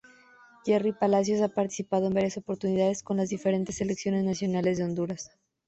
[0.65, 5.29] Jerry Palacios ha participado en varias oportunidades con las diferentes selecciones nacionales de Honduras.